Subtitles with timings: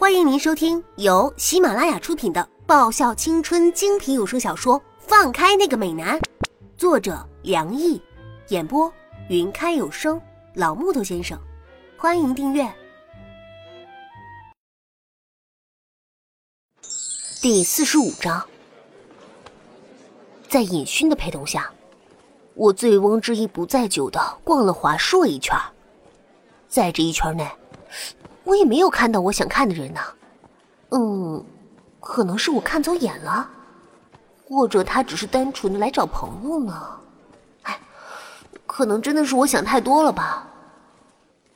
[0.00, 6.18] 欢迎您收听由喜马拉雅出品的爆笑青春精品有声小说《放开那个美男》，
[6.78, 8.00] 作者梁毅，
[8.48, 8.90] 演播
[9.28, 10.18] 云开有声
[10.54, 11.38] 老木头先生。
[11.98, 12.66] 欢迎订阅。
[17.42, 18.48] 第四十五章，
[20.48, 21.70] 在尹勋的陪同下，
[22.54, 25.54] 我醉翁之意不在酒的逛了华硕一圈，
[26.70, 27.46] 在这一圈内。
[28.44, 30.00] 我也没有看到我想看的人呢，
[30.90, 31.44] 嗯，
[32.00, 33.48] 可能是我看走眼了，
[34.48, 37.00] 或者他只是单纯的来找朋友呢，
[37.62, 37.78] 哎，
[38.66, 40.48] 可能真的是我想太多了吧。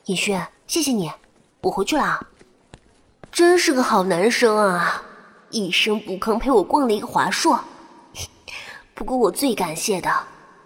[0.04, 1.10] 尹轩，谢谢你，
[1.62, 2.26] 我回去了。
[3.32, 5.02] 真是个好男生啊，
[5.50, 7.58] 一声不吭陪我逛了一个华硕。
[8.94, 10.10] 不过我最感谢的，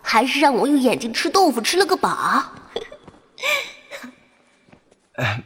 [0.02, 2.45] 还是让我用眼睛吃豆腐吃了个饱。
[5.16, 5.45] 哎。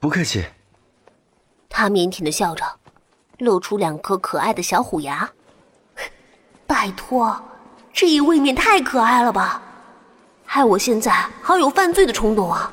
[0.00, 0.44] 不客气。
[1.68, 2.64] 他腼腆的笑着，
[3.38, 5.30] 露出两颗可爱的小虎牙。
[6.66, 7.40] 拜托，
[7.92, 9.62] 这也未免太可爱了吧！
[10.44, 12.72] 害我现在好有犯罪的冲动啊！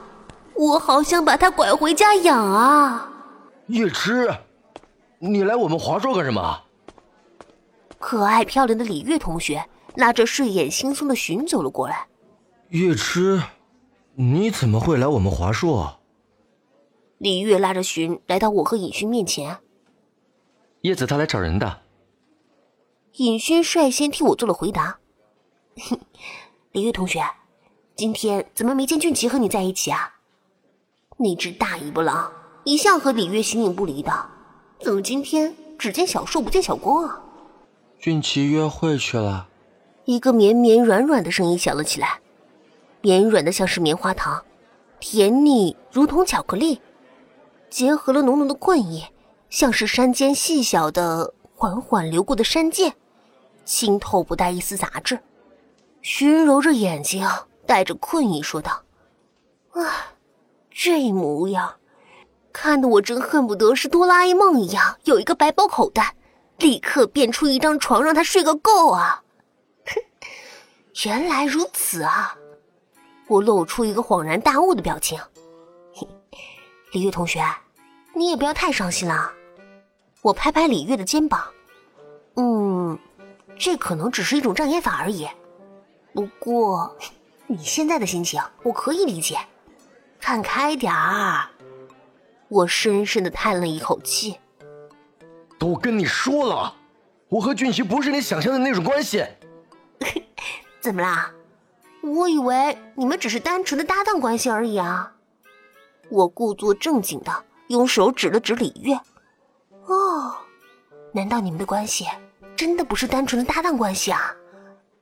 [0.53, 3.09] 我好想把他拐回家养啊！
[3.67, 4.33] 月痴，
[5.19, 6.61] 你来我们华硕干什么？
[7.99, 12.07] 可爱漂亮的李月同学拉着睡眼惺忪的寻走了过来。
[12.69, 13.41] 月痴，
[14.13, 15.99] 你怎么会来我们华硕？
[17.17, 19.57] 李月拉着寻来到我和尹勋面前。
[20.81, 21.81] 叶子他来找人的。
[23.13, 24.99] 尹勋率先替我做了回答。
[26.73, 27.23] 李月同学，
[27.95, 30.15] 今天怎么没见俊奇和你在一起啊？
[31.17, 32.29] 那只大尾巴狼
[32.65, 34.11] 一向和李月形影不离的，
[34.81, 37.21] 怎么今天只见小树不见小光啊？
[37.97, 39.47] 俊奇约会去了。
[40.03, 42.19] 一个绵绵软软的声音响了起来，
[43.01, 44.43] 绵软的像是棉花糖，
[44.99, 46.81] 甜腻如同巧克力。
[47.75, 49.03] 结合了浓浓的困意，
[49.49, 52.93] 像是山间细小的、缓缓流过的山涧，
[53.65, 55.19] 清透不带一丝杂质。
[56.01, 57.27] 寻揉着眼睛，
[57.65, 58.83] 带着困意说道
[59.75, 60.13] ：“啊，
[60.71, 61.75] 这模样，
[62.53, 66.15] 看得我真恨不得是哆啦 A 梦一样，有一个百宝口袋，
[66.59, 69.21] 立刻变出一张床让他睡个够啊！”
[69.85, 70.01] 哼，
[71.03, 72.37] 原来如此啊！
[73.27, 75.19] 我露出一个恍然大悟的表情。
[76.93, 77.43] 李玉同学。
[78.15, 79.31] 你也不要太伤心了，
[80.21, 81.43] 我拍拍李月的肩膀，
[82.35, 82.97] 嗯，
[83.59, 85.27] 这可能只是一种障眼法而已。
[86.13, 86.95] 不过
[87.45, 89.37] 你现在的心情我可以理解，
[90.19, 91.49] 看开点儿。
[92.47, 94.39] 我深深的叹了一口气。
[95.59, 96.73] 都跟你说了，
[97.27, 99.25] 我和俊熙不是你想象的那种关系。
[100.79, 101.31] 怎么啦？
[102.01, 105.13] 我以为你们只是单纯的搭档关系而已啊。
[106.09, 107.43] 我故作正经的。
[107.67, 108.93] 用手指了指李月，
[109.87, 110.35] 哦，
[111.11, 112.05] 难道你们的关系
[112.55, 114.35] 真的不是单纯的搭档关系啊？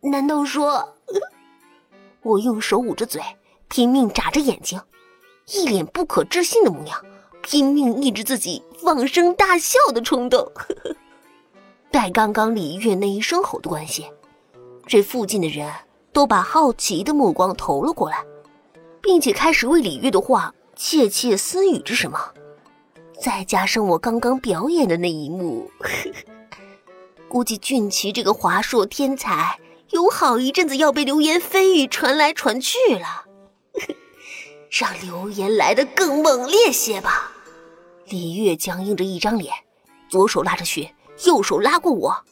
[0.01, 0.87] 难道说……
[2.21, 3.21] 我用手捂着嘴，
[3.67, 4.79] 拼命眨着眼睛，
[5.47, 6.97] 一脸不可置信的模样，
[7.41, 10.49] 拼命抑制自己放声大笑的冲动。
[11.91, 14.09] 待刚刚李月那一声吼的关系，
[14.87, 15.69] 这附近的人
[16.13, 18.23] 都把好奇的目光投了过来，
[19.01, 22.17] 并且开始为李月的话窃窃私语着什么。
[23.23, 25.71] 再加上我刚刚表演的那一幕，
[27.29, 29.57] 估计俊奇这个华硕天才
[29.91, 33.23] 有好一阵子要被流言蜚语传来传去了。
[34.69, 37.31] 让流言来的更猛烈些吧！
[38.09, 39.53] 李月僵硬着一张脸，
[40.09, 40.93] 左手拉着雪，
[41.25, 42.25] 右手拉过我，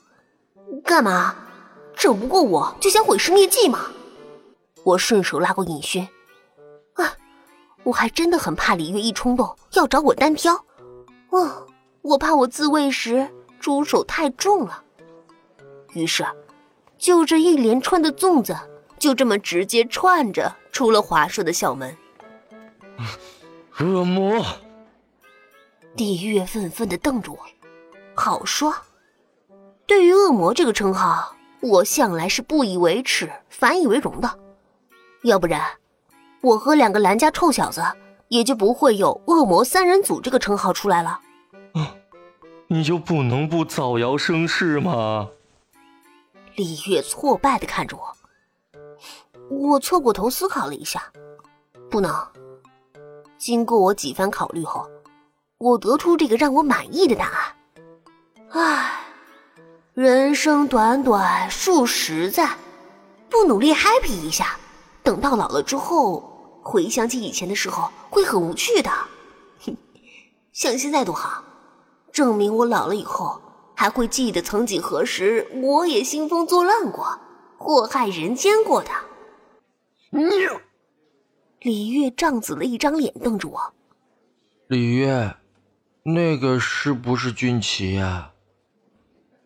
[0.83, 1.33] 干嘛？
[1.95, 3.85] 整不过我就想毁尸灭迹吗？
[4.83, 6.05] 我顺手拉过尹轩，
[6.95, 7.15] 啊，
[7.83, 10.65] 我还真的很怕李月一冲动要找我单挑。
[11.31, 11.67] 哦，
[12.01, 14.83] 我怕我自卫时出手太重了，
[15.93, 16.25] 于是，
[16.97, 18.55] 就这一连串的粽子
[18.99, 21.95] 就这么直接串着出了华硕的校门。
[23.79, 24.45] 恶魔！
[25.95, 27.39] 地月愤愤的瞪着我，
[28.13, 28.73] 好说。
[29.87, 34.39] 对于恶魔这个称号，我向来是不以为耻，反以为荣的。
[35.23, 35.61] 要不然，
[36.41, 37.81] 我和两个兰家臭小子。
[38.31, 41.19] 也就不会有“恶魔三人组”这个称号出来了。
[41.73, 41.85] 嗯，
[42.67, 45.27] 你就不能不造谣生事吗？
[46.55, 48.15] 李月挫败的看着我，
[49.49, 51.11] 我侧过头思考了一下，
[51.89, 52.25] 不能。
[53.37, 54.89] 经过我几番考虑后，
[55.57, 57.55] 我得出这个让我满意的答案。
[58.51, 59.01] 唉，
[59.93, 62.55] 人生短短数十载，
[63.29, 64.55] 不努力 happy 一下，
[65.03, 66.30] 等到老了之后。
[66.61, 68.89] 回想起以前的时候，会很无趣的。
[69.65, 69.75] 哼，
[70.53, 71.43] 像现在多好，
[72.11, 73.41] 证明我老了以后
[73.75, 77.19] 还会记得曾几何时我也兴风作浪过，
[77.57, 78.89] 祸害人间过的。
[80.11, 80.21] 你，
[81.61, 83.73] 李月涨紫了一张脸，瞪着我。
[84.67, 85.35] 李月，
[86.03, 88.33] 那个是不是俊奇呀？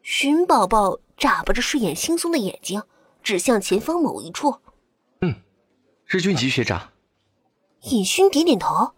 [0.01, 2.83] 寻宝宝眨巴着睡眼惺忪的眼睛，
[3.23, 4.57] 指向前方某一处。
[5.21, 5.35] 嗯，
[6.05, 6.89] 是俊奇学长。
[7.91, 8.91] 尹勋点点头。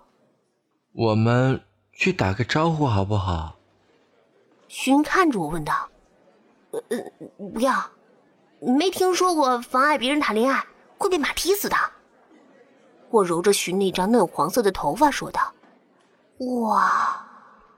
[0.93, 1.61] 我们
[1.93, 3.55] 去打个招呼好不好？
[4.67, 5.89] 勋看着我问道
[6.71, 6.97] ：“呃呃，
[7.53, 7.89] 不要，
[8.59, 10.65] 没听说过妨碍别人谈恋爱
[10.97, 11.75] 会被马踢死的。”
[13.09, 15.53] 我揉着勋那张嫩黄色的头发说道
[16.63, 17.25] ：“哇，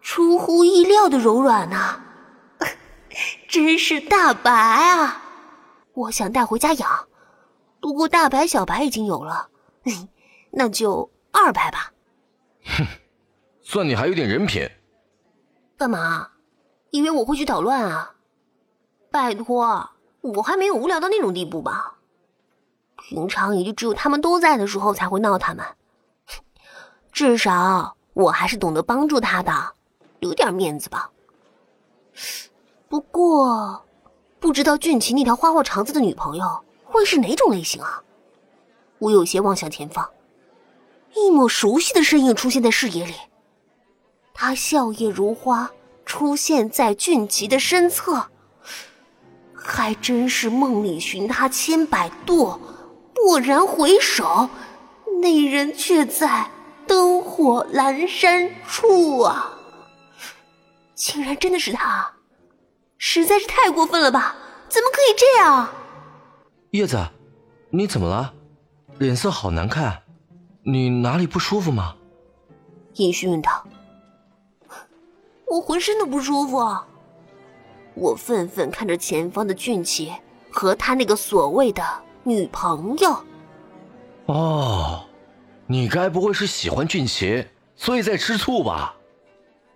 [0.02, 2.02] 出乎意料的柔软呐，
[3.50, 5.22] 真是大白啊！
[5.94, 7.08] 我想带回家养，
[7.82, 9.50] 不过大白、小白已经有了。”
[10.52, 11.92] 那就二百吧。
[12.66, 12.86] 哼，
[13.62, 14.70] 算你还有点人品。
[15.78, 16.30] 干嘛？
[16.92, 18.16] 以为我会去捣乱啊？
[19.12, 19.90] 拜托，
[20.22, 21.98] 我还没有无聊到那种地步吧？
[22.98, 25.66] 平常也就只有他们都在的时候才会闹他们。
[27.12, 29.74] 至少我还是懂得帮助他的，
[30.20, 31.10] 留点面子吧。
[32.88, 33.86] 不过，
[34.40, 38.04] 不知道俊奇那条花花肠子的女朋友会是哪种类型啊？
[38.98, 40.10] 我有些望向前方。
[41.16, 43.14] 一抹熟悉的身影出现在视野里，
[44.34, 45.72] 他笑靥如花，
[46.06, 48.28] 出现在俊奇的身侧。
[49.54, 52.60] 还真是梦里寻他千百度，
[53.16, 54.50] 蓦然回首，
[55.22, 56.50] 那人却在
[56.88, 59.54] 灯火阑珊处啊！
[60.96, 62.12] 竟然真的是他，
[62.98, 64.36] 实在是太过分了吧？
[64.70, 65.70] 怎么可以这样？
[66.72, 67.06] 叶子，
[67.70, 68.34] 你怎么了？
[68.98, 70.02] 脸色好难看。
[70.64, 71.96] 你哪里不舒服吗？
[72.96, 73.66] 尹旭问道。
[75.48, 76.58] 我浑身都不舒服。
[77.96, 80.14] 我愤愤看着前方的俊奇
[80.52, 81.84] 和他那个所谓的
[82.24, 83.24] 女朋友。
[84.28, 85.06] 哦，
[85.66, 88.96] 你该不会是喜欢俊奇，所以在吃醋吧？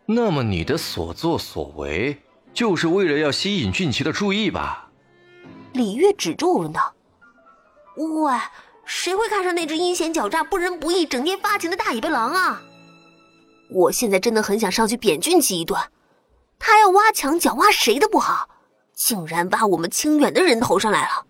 [0.06, 2.21] 那么你的所作所为
[2.53, 4.91] 就是为了要吸引俊奇的注意吧？
[5.71, 6.94] 李月指着我问道
[7.95, 8.33] ：“喂。”
[8.85, 12.62] 谁会看上那只阴险狡诈、不仁不义、整天发情的大尾巴狼啊？
[13.69, 15.80] 我现在真的很想上去扁俊奇一顿。
[16.59, 18.47] 他要挖墙脚，挖谁的不好？
[18.94, 21.25] 竟然挖我们清远的人头上来了！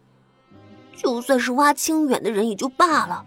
[0.95, 3.25] 就算是挖清远的人也就罢了，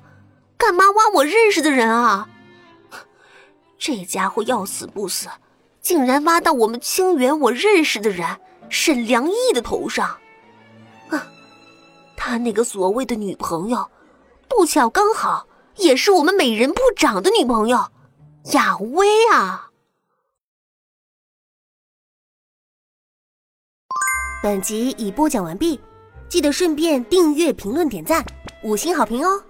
[0.58, 2.28] 干嘛挖我认识的人啊？
[3.78, 5.28] 这家伙要死不死，
[5.80, 8.26] 竟然挖到我们清远我认识的人
[8.68, 10.18] 沈良义的头上！
[11.08, 11.26] 啊，
[12.16, 13.88] 他那个所谓的女朋友。
[14.48, 15.46] 不巧刚好
[15.76, 17.90] 也是我们美人部长的女朋友，
[18.52, 19.70] 雅薇啊！
[24.42, 25.80] 本集已播讲完毕，
[26.28, 28.24] 记得顺便订阅、评论、点赞、
[28.62, 29.42] 五星好评哦！